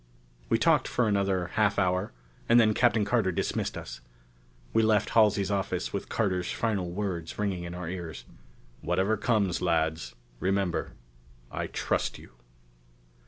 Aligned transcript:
We 0.49 0.57
talked 0.57 0.87
for 0.87 1.07
another 1.07 1.49
half 1.53 1.77
hour, 1.77 2.11
and 2.49 2.59
then 2.59 2.73
Captain 2.73 3.05
Carter 3.05 3.31
dismissed 3.31 3.77
us. 3.77 4.01
We 4.73 4.81
left 4.81 5.11
Halsey's 5.11 5.51
office 5.51 5.93
with 5.93 6.09
Carter's 6.09 6.51
final 6.51 6.89
words 6.89 7.37
ringing 7.37 7.65
in 7.65 7.75
our 7.75 7.87
ears. 7.87 8.25
"Whatever 8.81 9.15
comes, 9.15 9.61
lads, 9.61 10.15
remember 10.39 10.93
I 11.51 11.67
trust 11.67 12.17
you...." 12.17 12.31